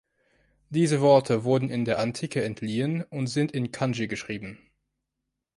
[0.71, 4.57] Diese Worte wurden in der Antike entliehen und sind in Kanji geschrieben.